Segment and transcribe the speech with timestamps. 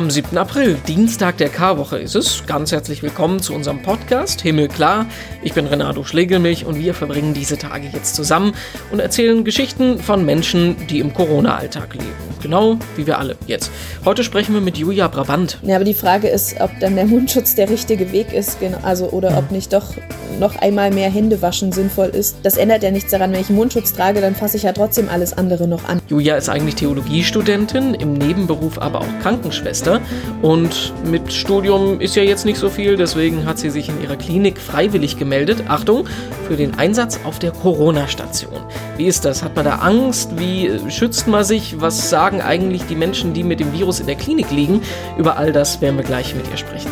[0.00, 0.38] Am 7.
[0.38, 2.46] April, Dienstag der Karwoche ist es.
[2.46, 5.04] Ganz herzlich willkommen zu unserem Podcast Himmel klar.
[5.42, 8.54] Ich bin Renato Schlegelmilch und wir verbringen diese Tage jetzt zusammen
[8.90, 12.14] und erzählen Geschichten von Menschen, die im Corona-Alltag leben.
[12.40, 13.70] Genau wie wir alle jetzt.
[14.06, 15.58] Heute sprechen wir mit Julia Brabant.
[15.60, 19.36] Ja, aber die Frage ist, ob dann der Mundschutz der richtige Weg ist, also oder
[19.36, 19.92] ob nicht doch
[20.40, 22.38] noch einmal mehr Hände waschen sinnvoll ist.
[22.42, 25.08] Das ändert ja nichts daran, wenn ich einen Mundschutz trage, dann fasse ich ja trotzdem
[25.08, 26.00] alles andere noch an.
[26.08, 30.00] Julia ist eigentlich Theologiestudentin, im Nebenberuf aber auch Krankenschwester.
[30.42, 34.16] Und mit Studium ist ja jetzt nicht so viel, deswegen hat sie sich in ihrer
[34.16, 35.64] Klinik freiwillig gemeldet.
[35.68, 36.06] Achtung,
[36.48, 38.60] für den Einsatz auf der Corona-Station.
[38.96, 39.42] Wie ist das?
[39.42, 40.30] Hat man da Angst?
[40.38, 41.80] Wie schützt man sich?
[41.80, 44.80] Was sagen eigentlich die Menschen, die mit dem Virus in der Klinik liegen?
[45.18, 46.90] Über all das werden wir gleich mit ihr sprechen.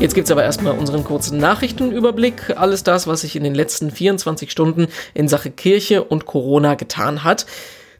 [0.00, 2.56] Jetzt gibt es aber erstmal unseren kurzen Nachrichtenüberblick.
[2.56, 7.24] Alles das, was sich in den letzten 24 Stunden in Sache Kirche und Corona getan
[7.24, 7.46] hat.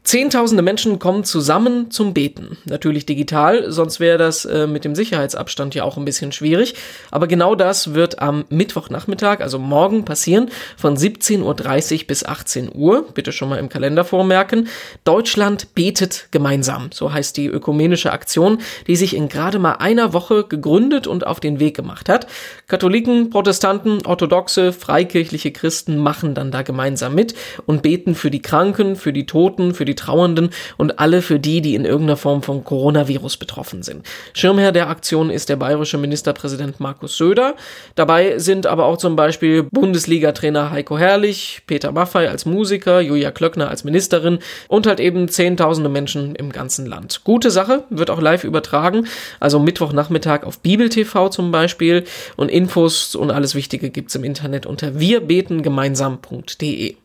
[0.09, 2.57] Zehntausende Menschen kommen zusammen zum Beten.
[2.65, 6.73] Natürlich digital, sonst wäre das äh, mit dem Sicherheitsabstand ja auch ein bisschen schwierig.
[7.11, 13.05] Aber genau das wird am Mittwochnachmittag, also morgen, passieren, von 17.30 Uhr bis 18 Uhr.
[13.13, 14.67] Bitte schon mal im Kalender vormerken.
[15.03, 16.89] Deutschland betet gemeinsam.
[16.91, 21.39] So heißt die ökumenische Aktion, die sich in gerade mal einer Woche gegründet und auf
[21.39, 22.25] den Weg gemacht hat.
[22.65, 27.35] Katholiken, Protestanten, orthodoxe, freikirchliche Christen machen dann da gemeinsam mit
[27.67, 31.61] und beten für die Kranken, für die Toten, für die Trauernden und alle für die,
[31.61, 34.05] die in irgendeiner Form vom Coronavirus betroffen sind.
[34.33, 37.55] Schirmherr der Aktion ist der bayerische Ministerpräsident Markus Söder.
[37.95, 43.69] Dabei sind aber auch zum Beispiel Bundesliga-Trainer Heiko Herrlich, Peter Maffei als Musiker, Julia Klöckner
[43.69, 47.21] als Ministerin und halt eben zehntausende Menschen im ganzen Land.
[47.23, 49.07] Gute Sache, wird auch live übertragen,
[49.39, 52.05] also Mittwochnachmittag auf Bibel TV zum Beispiel
[52.35, 56.95] und Infos und alles Wichtige gibt's im Internet unter wirbetengemeinsam.de.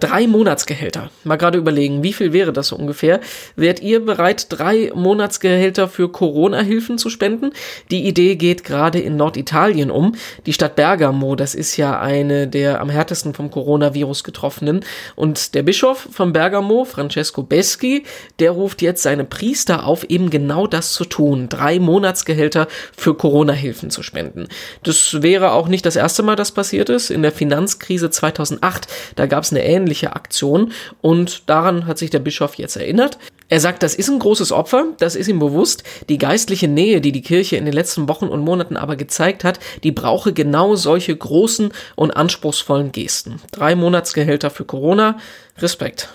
[0.00, 1.10] Drei Monatsgehälter.
[1.22, 3.20] Mal gerade überlegen, wie viel wäre das so ungefähr?
[3.54, 7.52] Wärt ihr bereit, drei Monatsgehälter für Corona-Hilfen zu spenden?
[7.92, 10.16] Die Idee geht gerade in Norditalien um.
[10.46, 14.84] Die Stadt Bergamo, das ist ja eine der am härtesten vom Coronavirus getroffenen.
[15.14, 18.02] Und der Bischof von Bergamo, Francesco Beschi,
[18.40, 21.48] der ruft jetzt seine Priester auf, eben genau das zu tun.
[21.48, 22.66] Drei Monatsgehälter
[22.96, 24.48] für Corona-Hilfen zu spenden.
[24.82, 27.10] Das wäre auch nicht das erste Mal, das passiert ist.
[27.10, 30.72] In der Finanzkrise 2008, da gab es eine ähnliche ähnliche Aktion
[31.02, 33.18] und daran hat sich der Bischof jetzt erinnert.
[33.50, 35.84] Er sagt, das ist ein großes Opfer, das ist ihm bewusst.
[36.08, 39.60] Die geistliche Nähe, die die Kirche in den letzten Wochen und Monaten aber gezeigt hat,
[39.82, 43.40] die brauche genau solche großen und anspruchsvollen Gesten.
[43.52, 45.18] Drei Monatsgehälter für Corona,
[45.58, 46.08] Respekt.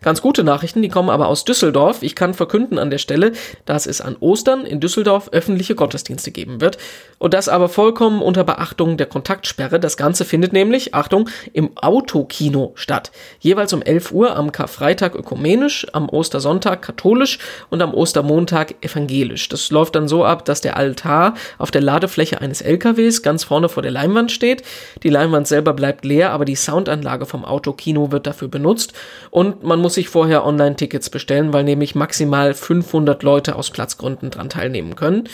[0.00, 2.02] Ganz gute Nachrichten, die kommen aber aus Düsseldorf.
[2.02, 3.32] Ich kann verkünden an der Stelle,
[3.66, 6.78] dass es an Ostern in Düsseldorf öffentliche Gottesdienste geben wird.
[7.18, 9.78] Und das aber vollkommen unter Beachtung der Kontaktsperre.
[9.78, 13.12] Das Ganze findet nämlich, Achtung, im Autokino statt.
[13.40, 19.48] Jeweils um 11 Uhr am Karfreitag ökumenisch, am Ostersonntag katholisch und am Ostermontag evangelisch.
[19.48, 23.68] Das läuft dann so ab, dass der Altar auf der Ladefläche eines LKWs ganz vorne
[23.68, 24.62] vor der Leinwand steht.
[25.02, 28.92] Die Leinwand selber bleibt leer, aber die Soundanlage vom Autokino wird dafür benutzt
[29.30, 34.30] und man man muss sich vorher Online-Tickets bestellen, weil nämlich maximal 500 Leute aus Platzgründen
[34.30, 35.28] dran teilnehmen können.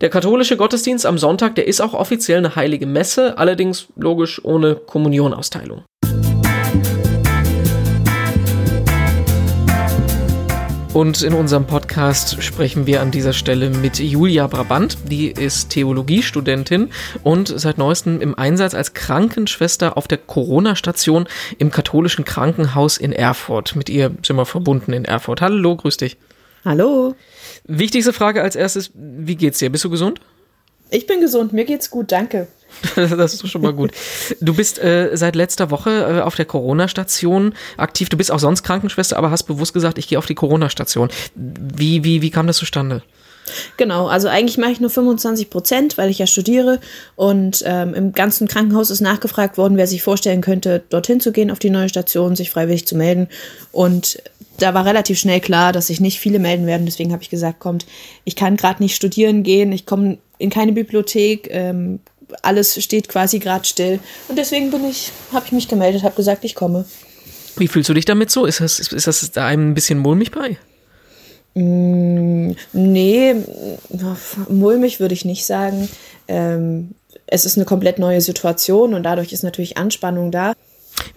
[0.00, 4.76] Der katholische Gottesdienst am Sonntag, der ist auch offiziell eine heilige Messe, allerdings logisch ohne
[4.76, 5.82] Kommunionausteilung.
[10.94, 14.98] Und in unserem Podcast sprechen wir an dieser Stelle mit Julia Brabant.
[15.08, 16.90] Die ist Theologiestudentin
[17.22, 23.74] und seit neuestem im Einsatz als Krankenschwester auf der Corona-Station im katholischen Krankenhaus in Erfurt.
[23.74, 25.40] Mit ihr sind wir verbunden in Erfurt.
[25.40, 26.18] Hallo, grüß dich.
[26.62, 27.14] Hallo.
[27.64, 29.70] Wichtigste Frage als erstes, wie geht's dir?
[29.70, 30.20] Bist du gesund?
[30.90, 32.48] Ich bin gesund, mir geht's gut, danke.
[32.96, 33.92] das ist schon mal gut.
[34.40, 38.08] Du bist äh, seit letzter Woche äh, auf der Corona-Station aktiv.
[38.08, 41.08] Du bist auch sonst Krankenschwester, aber hast bewusst gesagt, ich gehe auf die Corona-Station.
[41.34, 43.02] Wie, wie, wie kam das zustande?
[43.76, 46.78] Genau, also eigentlich mache ich nur 25 Prozent, weil ich ja studiere
[47.16, 51.50] und ähm, im ganzen Krankenhaus ist nachgefragt worden, wer sich vorstellen könnte, dorthin zu gehen
[51.50, 53.28] auf die neue Station, sich freiwillig zu melden
[53.72, 54.22] und
[54.58, 56.86] da war relativ schnell klar, dass sich nicht viele melden werden.
[56.86, 57.86] Deswegen habe ich gesagt, kommt,
[58.24, 62.00] ich kann gerade nicht studieren gehen, ich komme in keine Bibliothek, ähm,
[62.42, 64.00] alles steht quasi gerade still.
[64.28, 66.84] Und deswegen bin ich, habe ich mich gemeldet, habe gesagt, ich komme.
[67.56, 68.46] Wie fühlst du dich damit so?
[68.46, 70.56] Ist das, ist das da einem ein bisschen mulmig bei?
[71.54, 73.34] Mm, nee,
[74.48, 75.88] mulmig würde ich nicht sagen.
[76.28, 76.92] Ähm,
[77.26, 80.54] es ist eine komplett neue Situation und dadurch ist natürlich Anspannung da.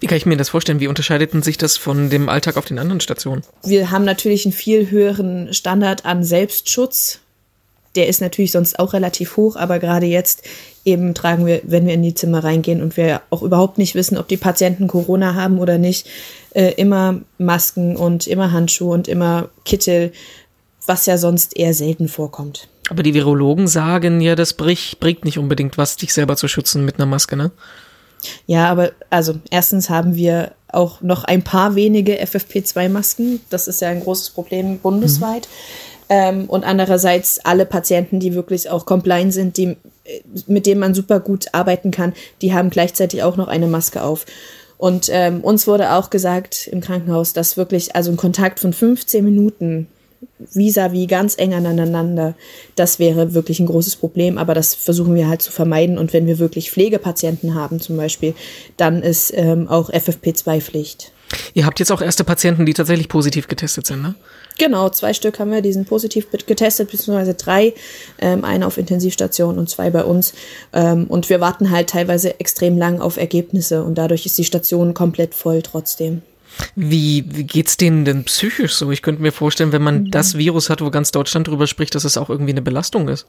[0.00, 0.80] Wie kann ich mir das vorstellen?
[0.80, 3.42] Wie unterscheidet sich das von dem Alltag auf den anderen Stationen?
[3.64, 7.20] Wir haben natürlich einen viel höheren Standard an Selbstschutz.
[7.96, 10.42] Der ist natürlich sonst auch relativ hoch, aber gerade jetzt
[10.84, 14.18] eben tragen wir, wenn wir in die Zimmer reingehen und wir auch überhaupt nicht wissen,
[14.18, 16.06] ob die Patienten Corona haben oder nicht,
[16.54, 20.12] äh, immer Masken und immer Handschuhe und immer Kittel,
[20.86, 22.68] was ja sonst eher selten vorkommt.
[22.88, 26.96] Aber die Virologen sagen ja, das bringt nicht unbedingt was, dich selber zu schützen mit
[26.96, 27.50] einer Maske, ne?
[28.46, 33.40] Ja, aber also erstens haben wir auch noch ein paar wenige FFP2-Masken.
[33.50, 35.48] Das ist ja ein großes Problem bundesweit.
[35.48, 35.95] Mhm.
[36.08, 39.76] Ähm, und andererseits alle Patienten, die wirklich auch compliant sind, die,
[40.46, 42.12] mit denen man super gut arbeiten kann,
[42.42, 44.24] die haben gleichzeitig auch noch eine Maske auf.
[44.78, 49.24] Und ähm, uns wurde auch gesagt im Krankenhaus, dass wirklich also ein Kontakt von 15
[49.24, 49.88] Minuten
[50.38, 52.34] vis-à-vis -vis ganz eng aneinander,
[52.74, 55.98] das wäre wirklich ein großes Problem, aber das versuchen wir halt zu vermeiden.
[55.98, 58.34] Und wenn wir wirklich Pflegepatienten haben zum Beispiel,
[58.76, 61.12] dann ist ähm, auch FFP2-Pflicht.
[61.54, 64.14] Ihr habt jetzt auch erste Patienten, die tatsächlich positiv getestet sind, ne?
[64.58, 67.74] Genau, zwei Stück haben wir, die sind positiv getestet, beziehungsweise drei,
[68.18, 70.32] ähm, eine auf Intensivstation und zwei bei uns.
[70.72, 74.94] Ähm, und wir warten halt teilweise extrem lang auf Ergebnisse und dadurch ist die Station
[74.94, 76.22] komplett voll trotzdem.
[76.74, 78.90] Wie, wie geht's denen denn psychisch so?
[78.90, 80.10] Ich könnte mir vorstellen, wenn man mhm.
[80.10, 83.26] das Virus hat, wo ganz Deutschland drüber spricht, dass es auch irgendwie eine Belastung ist.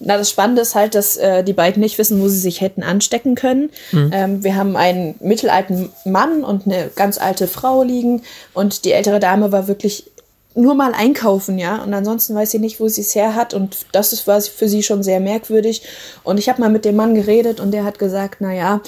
[0.00, 2.82] Na, das Spannende ist halt, dass äh, die beiden nicht wissen, wo sie sich hätten
[2.82, 3.70] anstecken können.
[3.92, 4.10] Mhm.
[4.12, 8.22] Ähm, wir haben einen mittelalten Mann und eine ganz alte Frau liegen
[8.52, 10.10] und die ältere Dame war wirklich
[10.56, 13.86] nur mal einkaufen, ja, und ansonsten weiß sie nicht, wo sie es her hat und
[13.90, 15.82] das ist was für sie schon sehr merkwürdig.
[16.22, 18.80] Und ich habe mal mit dem Mann geredet und der hat gesagt, na ja,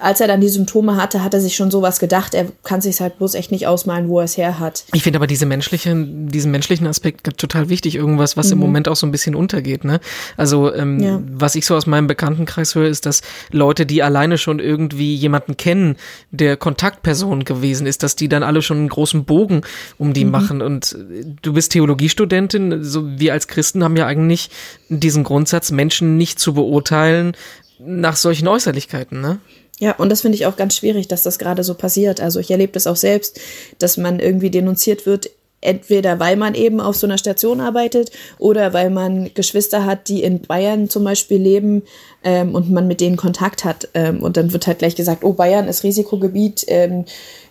[0.00, 2.34] als er dann die Symptome hatte, hat er sich schon sowas gedacht.
[2.34, 4.84] Er kann sich halt bloß echt nicht ausmalen, wo er es her hat.
[4.92, 7.96] Ich finde aber diese menschliche, diesen menschlichen Aspekt total wichtig.
[7.96, 8.52] Irgendwas, was mhm.
[8.52, 9.84] im Moment auch so ein bisschen untergeht.
[9.84, 10.00] Ne?
[10.36, 11.20] Also ähm, ja.
[11.32, 15.56] was ich so aus meinem Bekanntenkreis höre, ist, dass Leute, die alleine schon irgendwie jemanden
[15.56, 15.96] kennen,
[16.30, 19.62] der Kontaktperson gewesen ist, dass die dann alle schon einen großen Bogen
[19.98, 20.30] um die mhm.
[20.30, 20.62] machen.
[20.62, 22.82] Und äh, du bist Theologiestudentin.
[22.82, 24.50] So wir als Christen haben ja eigentlich
[24.88, 27.36] diesen Grundsatz, Menschen nicht zu beurteilen
[27.78, 29.38] nach solchen Äußerlichkeiten, ne?
[29.80, 32.20] Ja, und das finde ich auch ganz schwierig, dass das gerade so passiert.
[32.20, 33.40] Also ich erlebe das auch selbst,
[33.78, 35.30] dass man irgendwie denunziert wird,
[35.60, 40.22] entweder weil man eben auf so einer Station arbeitet oder weil man Geschwister hat, die
[40.22, 41.82] in Bayern zum Beispiel leben
[42.22, 43.88] ähm, und man mit denen Kontakt hat.
[43.94, 47.04] Ähm, und dann wird halt gleich gesagt, oh, Bayern ist Risikogebiet, ähm,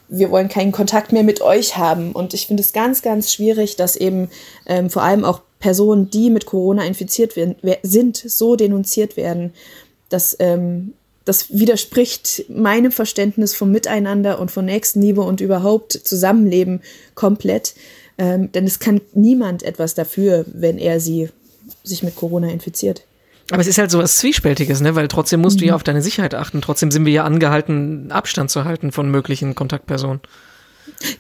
[0.10, 2.12] wir wollen keinen Kontakt mehr mit euch haben.
[2.12, 4.30] Und ich finde es ganz, ganz schwierig, dass eben
[4.68, 9.54] ähm, vor allem auch Personen, die mit Corona infiziert werden, sind, so denunziert werden
[10.14, 10.94] das, ähm,
[11.26, 16.82] das widerspricht meinem Verständnis vom Miteinander und von Nächstenliebe und überhaupt Zusammenleben
[17.16, 17.76] komplett.
[18.18, 21.30] Ähm, denn es kann niemand etwas dafür, wenn er sie
[21.84, 23.04] sich mit Corona infiziert.
[23.52, 24.96] Aber es ist halt so was Zwiespältiges, ne?
[24.96, 25.60] Weil trotzdem musst mhm.
[25.60, 25.76] du ja mhm.
[25.76, 26.62] auf deine Sicherheit achten.
[26.62, 30.22] Trotzdem sind wir ja angehalten, Abstand zu halten von möglichen Kontaktpersonen.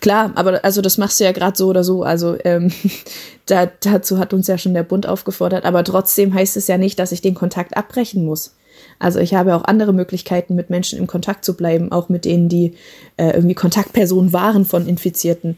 [0.02, 2.04] Klar, aber also das machst du ja gerade so oder so.
[2.04, 2.72] Also ähm,
[3.46, 5.66] da, dazu hat uns ja schon der Bund aufgefordert.
[5.66, 8.56] Aber trotzdem heißt es ja nicht, dass ich den Kontakt abbrechen muss.
[9.04, 12.48] Also ich habe auch andere Möglichkeiten, mit Menschen im Kontakt zu bleiben, auch mit denen,
[12.48, 12.74] die
[13.18, 15.58] äh, irgendwie Kontaktpersonen waren von Infizierten.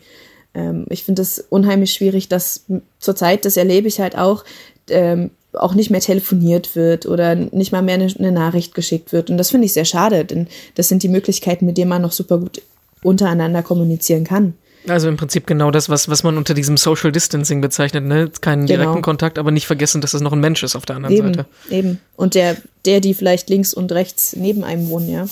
[0.56, 2.66] Ähm, ich finde es unheimlich schwierig, dass
[3.00, 4.44] zurzeit, das erlebe ich halt auch,
[4.90, 9.30] ähm, auch nicht mehr telefoniert wird oder nicht mal mehr eine, eine Nachricht geschickt wird.
[9.30, 12.12] Und das finde ich sehr schade, denn das sind die Möglichkeiten, mit denen man noch
[12.12, 12.62] super gut
[13.04, 14.56] untereinander kommunizieren kann.
[14.88, 18.30] Also im Prinzip genau das, was, was man unter diesem Social Distancing bezeichnet, ne?
[18.42, 18.80] Keinen genau.
[18.80, 21.34] direkten Kontakt, aber nicht vergessen, dass es noch ein Mensch ist auf der anderen eben,
[21.34, 21.46] Seite.
[21.70, 22.00] Eben.
[22.16, 25.28] Und der, der, die vielleicht links und rechts neben einem wohnen, ja.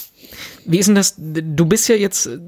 [0.66, 1.16] Wie ist denn das?
[1.18, 2.40] Du bist ja jetzt äh,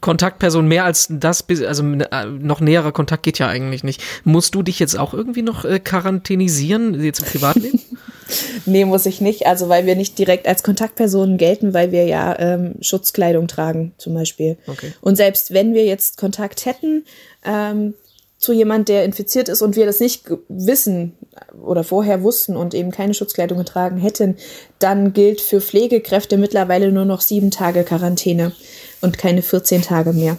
[0.00, 4.02] Kontaktperson mehr als das, also äh, noch näherer Kontakt geht ja eigentlich nicht.
[4.24, 7.80] Musst du dich jetzt auch irgendwie noch äh, quarantänisieren, jetzt im Privatleben?
[8.66, 9.46] nee, muss ich nicht.
[9.46, 14.14] Also, weil wir nicht direkt als Kontaktpersonen gelten, weil wir ja ähm, Schutzkleidung tragen, zum
[14.14, 14.56] Beispiel.
[14.66, 14.92] Okay.
[15.00, 17.04] Und selbst wenn wir jetzt Kontakt hätten
[17.44, 17.94] ähm,
[18.38, 21.14] zu jemand, der infiziert ist und wir das nicht wissen
[21.62, 24.36] oder vorher wussten und eben keine Schutzkleidung getragen hätten,
[24.78, 28.52] dann gilt für Pflegekräfte mittlerweile nur noch sieben Tage Quarantäne
[29.00, 30.36] und keine 14 Tage mehr.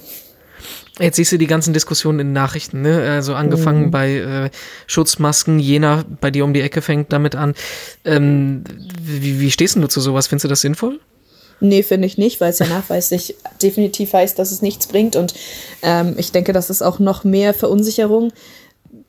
[1.00, 3.02] Jetzt siehst du die ganzen Diskussionen in Nachrichten, ne?
[3.12, 3.92] Also angefangen mhm.
[3.92, 4.50] bei äh,
[4.88, 7.54] Schutzmasken, jener bei dir um die Ecke fängt damit an.
[8.04, 8.64] Ähm,
[9.02, 10.28] wie, wie stehst du zu sowas?
[10.28, 11.00] Findest du das sinnvoll?
[11.60, 15.16] Nee, finde ich nicht, weil es ja nachweislich definitiv heißt, dass es nichts bringt.
[15.16, 15.34] Und
[15.82, 18.32] ähm, ich denke, das ist auch noch mehr Verunsicherung.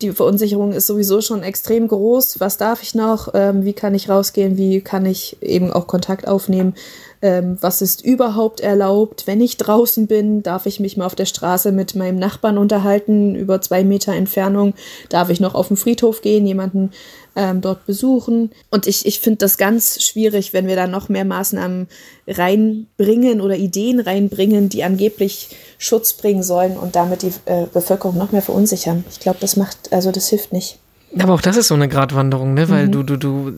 [0.02, 2.40] Die Verunsicherung ist sowieso schon extrem groß.
[2.40, 3.28] Was darf ich noch?
[3.35, 4.57] Ähm, wie kann ich rausgehen?
[4.57, 6.75] Wie kann ich eben auch Kontakt aufnehmen?
[7.22, 9.26] Ähm, was ist überhaupt erlaubt.
[9.26, 13.34] Wenn ich draußen bin, darf ich mich mal auf der Straße mit meinem Nachbarn unterhalten,
[13.34, 14.75] über zwei Meter Entfernung,
[15.08, 16.90] darf ich noch auf den Friedhof gehen, jemanden
[17.34, 18.50] ähm, dort besuchen.
[18.70, 21.88] Und ich, ich finde das ganz schwierig, wenn wir da noch mehr Maßnahmen
[22.26, 28.32] reinbringen oder Ideen reinbringen, die angeblich Schutz bringen sollen und damit die äh, Bevölkerung noch
[28.32, 29.04] mehr verunsichern.
[29.10, 30.78] Ich glaube, das macht, also das hilft nicht.
[31.17, 32.69] Aber auch das ist so eine Gratwanderung, ne?
[32.69, 32.93] Weil mhm.
[32.93, 33.53] du, du, du,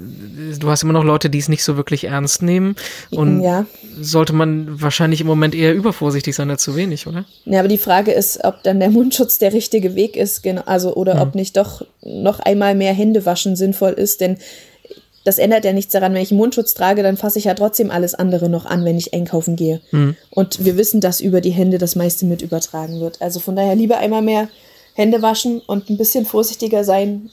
[0.59, 2.77] du hast immer noch Leute, die es nicht so wirklich ernst nehmen.
[3.11, 3.67] Und ja.
[4.01, 7.25] sollte man wahrscheinlich im Moment eher übervorsichtig sein als zu wenig, oder?
[7.45, 10.95] Ja, aber die Frage ist, ob dann der Mundschutz der richtige Weg ist, genau, also,
[10.95, 11.21] oder mhm.
[11.23, 14.39] ob nicht doch noch einmal mehr Hände waschen sinnvoll ist, denn
[15.25, 17.91] das ändert ja nichts daran, wenn ich einen Mundschutz trage, dann fasse ich ja trotzdem
[17.91, 19.81] alles andere noch an, wenn ich einkaufen gehe.
[19.91, 20.17] Mhm.
[20.31, 23.21] Und wir wissen, dass über die Hände das meiste mit übertragen wird.
[23.21, 24.49] Also von daher lieber einmal mehr
[24.95, 27.31] Hände waschen und ein bisschen vorsichtiger sein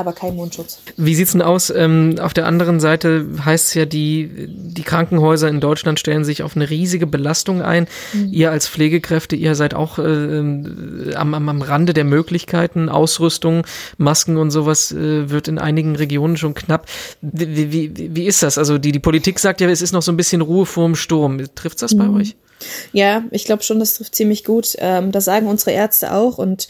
[0.00, 0.80] aber kein Mundschutz.
[0.96, 1.68] Wie sieht es denn aus?
[1.68, 6.42] Ähm, auf der anderen Seite heißt es ja, die, die Krankenhäuser in Deutschland stellen sich
[6.42, 7.86] auf eine riesige Belastung ein.
[8.14, 8.32] Mhm.
[8.32, 12.88] Ihr als Pflegekräfte, ihr seid auch äh, am, am, am Rande der Möglichkeiten.
[12.88, 13.66] Ausrüstung,
[13.98, 16.86] Masken und sowas äh, wird in einigen Regionen schon knapp.
[17.20, 18.56] Wie, wie, wie ist das?
[18.56, 21.42] Also die, die Politik sagt ja, es ist noch so ein bisschen Ruhe vorm Sturm.
[21.54, 21.98] Trifft das mhm.
[21.98, 22.36] bei euch?
[22.92, 24.76] Ja, ich glaube schon, das trifft ziemlich gut.
[24.78, 26.68] Ähm, das sagen unsere Ärzte auch und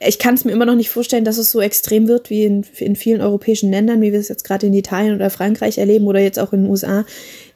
[0.00, 2.64] ich kann es mir immer noch nicht vorstellen, dass es so extrem wird wie in,
[2.78, 6.20] in vielen europäischen Ländern, wie wir es jetzt gerade in Italien oder Frankreich erleben oder
[6.20, 7.04] jetzt auch in den USA.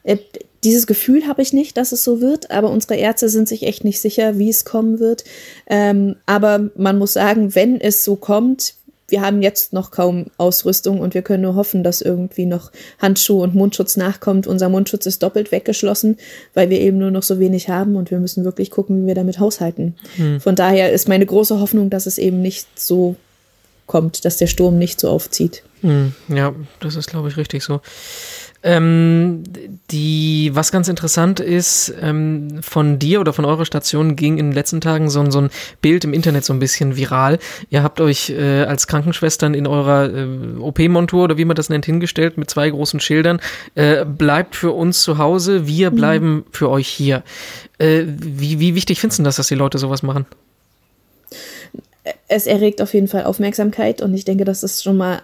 [0.03, 0.17] Äh,
[0.63, 3.85] dieses Gefühl habe ich nicht, dass es so wird, aber unsere Ärzte sind sich echt
[3.85, 5.23] nicht sicher, wie es kommen wird.
[5.67, 8.73] Ähm, aber man muss sagen, wenn es so kommt,
[9.09, 13.43] wir haben jetzt noch kaum Ausrüstung und wir können nur hoffen, dass irgendwie noch Handschuhe
[13.43, 14.47] und Mundschutz nachkommt.
[14.47, 16.17] Unser Mundschutz ist doppelt weggeschlossen,
[16.53, 19.15] weil wir eben nur noch so wenig haben und wir müssen wirklich gucken, wie wir
[19.15, 19.95] damit haushalten.
[20.15, 20.39] Hm.
[20.39, 23.15] Von daher ist meine große Hoffnung, dass es eben nicht so
[23.87, 25.63] kommt, dass der Sturm nicht so aufzieht.
[25.81, 26.13] Hm.
[26.27, 27.81] Ja, das ist, glaube ich, richtig so.
[28.61, 29.43] Ähm,
[29.89, 34.53] die, was ganz interessant ist, ähm, von dir oder von eurer Station ging in den
[34.53, 35.49] letzten Tagen so, so ein
[35.81, 37.39] Bild im Internet so ein bisschen viral.
[37.69, 41.85] Ihr habt euch äh, als Krankenschwestern in eurer äh, OP-Montur oder wie man das nennt,
[41.85, 43.39] hingestellt mit zwei großen Schildern.
[43.75, 45.95] Äh, bleibt für uns zu Hause, wir mhm.
[45.95, 46.45] bleiben mhm.
[46.51, 47.23] für euch hier.
[47.77, 50.25] Äh, wie, wie wichtig findest du das, dass die Leute sowas machen?
[52.27, 55.21] Es erregt auf jeden Fall Aufmerksamkeit und ich denke, das ist schon mal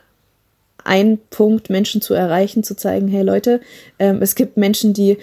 [0.86, 3.60] ein Punkt, Menschen zu erreichen, zu zeigen, hey Leute,
[4.00, 5.18] ähm, es gibt Menschen, die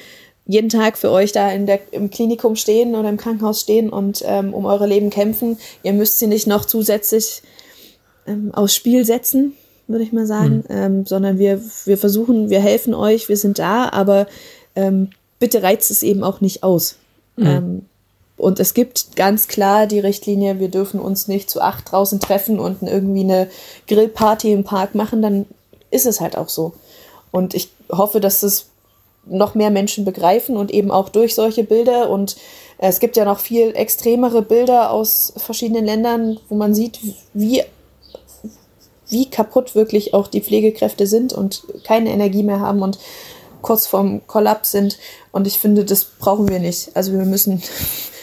[0.45, 4.23] jeden Tag für euch da in der, im Klinikum stehen oder im Krankenhaus stehen und
[4.27, 5.57] ähm, um eure Leben kämpfen.
[5.83, 7.43] Ihr müsst sie nicht noch zusätzlich
[8.27, 9.53] ähm, aufs Spiel setzen,
[9.87, 11.07] würde ich mal sagen, mhm.
[11.07, 14.27] sondern wir, wir versuchen, wir helfen euch, wir sind da, aber
[14.75, 16.97] ähm, bitte reizt es eben auch nicht aus.
[17.37, 17.87] Mhm.
[18.43, 22.59] Und es gibt ganz klar die Richtlinie, wir dürfen uns nicht zu acht draußen treffen
[22.59, 23.49] und irgendwie eine
[23.87, 25.47] Grillparty im Park machen, dann
[25.93, 26.73] ist es halt auch so.
[27.31, 28.67] Und ich hoffe, dass es
[29.27, 32.11] noch mehr Menschen begreifen und eben auch durch solche Bilder.
[32.11, 32.35] Und
[32.79, 36.99] es gibt ja noch viel extremere Bilder aus verschiedenen Ländern, wo man sieht,
[37.35, 37.63] wie,
[39.09, 42.99] wie kaputt wirklich auch die Pflegekräfte sind und keine Energie mehr haben und
[43.61, 44.99] kurz vorm Kollaps sind.
[45.31, 46.91] Und ich finde, das brauchen wir nicht.
[46.97, 47.63] Also wir müssen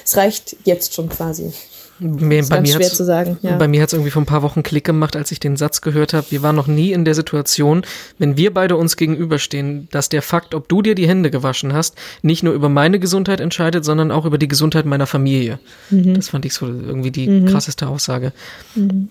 [0.09, 1.53] es reicht jetzt schon quasi.
[1.99, 3.57] Mir, bei, mir schwer zu sagen, ja.
[3.57, 5.81] bei mir hat es irgendwie vor ein paar Wochen Klick gemacht, als ich den Satz
[5.81, 6.25] gehört habe.
[6.29, 7.83] Wir waren noch nie in der Situation,
[8.17, 11.95] wenn wir beide uns gegenüberstehen, dass der Fakt, ob du dir die Hände gewaschen hast,
[12.21, 15.59] nicht nur über meine Gesundheit entscheidet, sondern auch über die Gesundheit meiner Familie.
[15.89, 16.15] Mhm.
[16.15, 17.45] Das fand ich so irgendwie die mhm.
[17.47, 18.31] krasseste Aussage.
[18.75, 19.09] Mhm.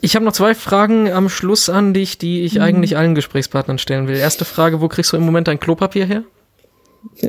[0.00, 2.62] Ich habe noch zwei Fragen am Schluss an dich, die ich mhm.
[2.62, 4.16] eigentlich allen Gesprächspartnern stellen will.
[4.16, 6.24] Erste Frage, wo kriegst du im Moment dein Klopapier her?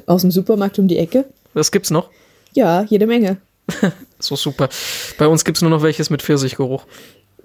[0.07, 1.25] Aus dem Supermarkt um die Ecke.
[1.53, 2.09] Was gibt's noch?
[2.55, 3.37] Ja, jede Menge.
[4.19, 4.69] so super.
[5.17, 6.85] Bei uns gibt es nur noch welches mit Pfirsichgeruch.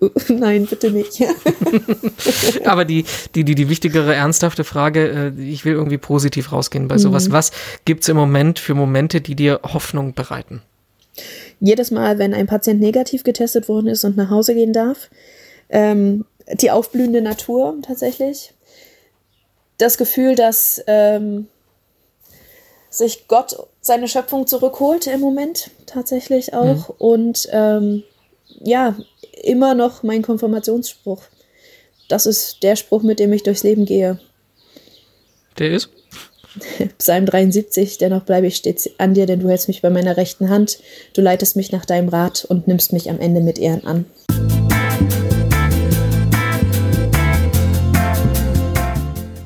[0.29, 1.21] Nein, bitte nicht.
[2.65, 6.97] Aber die, die, die, die wichtigere, ernsthafte Frage, äh, ich will irgendwie positiv rausgehen bei
[6.97, 7.29] sowas.
[7.29, 7.33] Mhm.
[7.33, 7.51] Was
[7.85, 10.63] gibt es im Moment für Momente, die dir Hoffnung bereiten?
[11.59, 15.11] Jedes Mal, wenn ein Patient negativ getestet worden ist und nach Hause gehen darf,
[15.69, 16.25] ähm,
[16.55, 18.55] die aufblühende Natur tatsächlich,
[19.77, 21.49] das Gefühl, dass ähm,
[22.91, 26.89] sich Gott seine Schöpfung zurückholt im Moment tatsächlich auch.
[26.89, 26.95] Mhm.
[26.99, 28.03] Und ähm,
[28.61, 28.97] ja,
[29.43, 31.23] immer noch mein Konfirmationsspruch.
[32.09, 34.19] Das ist der Spruch, mit dem ich durchs Leben gehe.
[35.59, 35.91] Der ist?
[36.99, 40.49] Psalm 73, dennoch bleibe ich stets an dir, denn du hältst mich bei meiner rechten
[40.49, 40.81] Hand,
[41.15, 44.07] du leitest mich nach deinem Rat und nimmst mich am Ende mit Ehren an.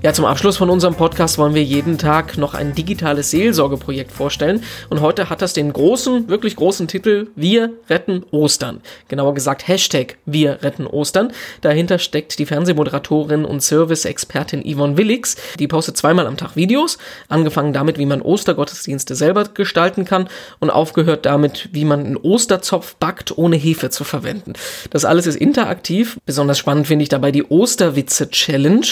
[0.05, 4.63] Ja, zum Abschluss von unserem Podcast wollen wir jeden Tag noch ein digitales Seelsorgeprojekt vorstellen.
[4.91, 8.83] Und heute hat das den großen, wirklich großen Titel Wir retten Ostern.
[9.09, 11.33] Genauer gesagt Hashtag Wir retten Ostern.
[11.63, 15.37] Dahinter steckt die Fernsehmoderatorin und Service-Expertin Yvonne Willix.
[15.59, 20.29] Die postet zweimal am Tag Videos, angefangen damit, wie man Ostergottesdienste selber gestalten kann
[20.61, 24.53] und aufgehört damit, wie man einen Osterzopf backt, ohne Hefe zu verwenden.
[24.91, 26.19] Das alles ist interaktiv.
[26.27, 28.85] Besonders spannend finde ich dabei die Osterwitze-Challenge.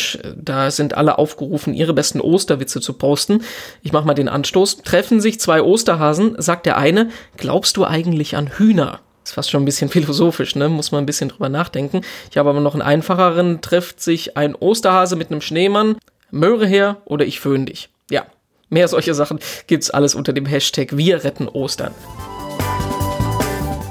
[0.43, 3.43] Da sind aufgerufen, ihre besten Osterwitze zu posten.
[3.83, 4.79] Ich mache mal den Anstoß.
[4.79, 9.01] Treffen sich zwei Osterhasen, sagt der eine, glaubst du eigentlich an Hühner?
[9.25, 10.69] Ist fast schon ein bisschen philosophisch, ne?
[10.69, 12.03] Muss man ein bisschen drüber nachdenken.
[12.31, 13.61] Ich habe aber noch einen einfacheren.
[13.61, 15.97] Trifft sich ein Osterhase mit einem Schneemann?
[16.31, 17.91] Möhre her oder ich föhn dich.
[18.11, 18.27] Ja,
[18.71, 21.93] mehr solche Sachen gibt's alles unter dem Hashtag Wir retten Ostern.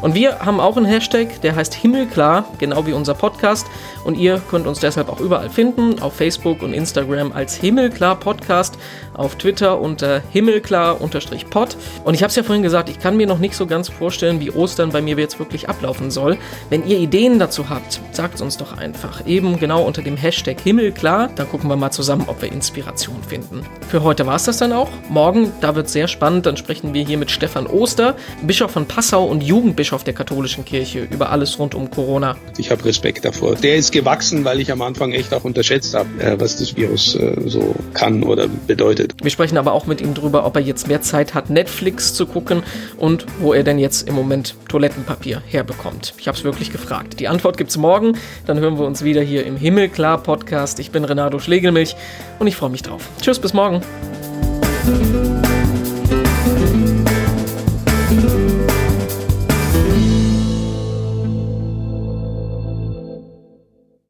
[0.02, 3.68] Und wir haben auch einen Hashtag, der heißt Himmelklar, genau wie unser Podcast.
[4.04, 8.80] Und ihr könnt uns deshalb auch überall finden, auf Facebook und Instagram als Himmelklar Podcast,
[9.14, 11.78] auf Twitter unter Himmelklar-Pod.
[12.04, 14.40] Und ich habe es ja vorhin gesagt, ich kann mir noch nicht so ganz vorstellen,
[14.40, 16.38] wie Ostern bei mir jetzt wirklich ablaufen soll.
[16.72, 19.28] Wenn ihr Ideen dazu habt, sagt uns doch einfach.
[19.28, 21.30] Eben genau unter dem Hashtag Himmelklar.
[21.36, 23.62] Dann gucken wir mal zusammen, ob wir Inspiration finden.
[23.88, 24.90] Für heute war es das dann auch.
[25.10, 28.88] Morgen, da wird es sehr spannend, dann sprechen wir hier mit Stefan Oster, Bischof von
[28.88, 32.36] Passau und Jugendbischof der katholischen Kirche, über alles rund um Corona.
[32.58, 33.56] Ich habe Respekt davor.
[33.56, 37.16] Der ist gewachsen, weil ich am Anfang echt auch unterschätzt habe, äh, was das Virus
[37.16, 39.14] äh, so kann oder bedeutet.
[39.22, 42.26] Wir sprechen aber auch mit ihm darüber, ob er jetzt mehr Zeit hat, Netflix zu
[42.26, 42.64] gucken
[42.98, 46.14] und wo er denn jetzt im Moment Toilettenpapier herbekommt.
[46.18, 47.20] Ich habe es wirklich gefragt.
[47.20, 48.18] Die Antwort gibt es morgen.
[48.46, 50.80] Dann hören wir uns wieder hier im Himmelklar Podcast.
[50.80, 51.96] Ich bin Renato Schlegelmilch
[52.40, 53.10] und ich freue mich drauf.
[53.22, 53.82] Tschüss, bis morgen.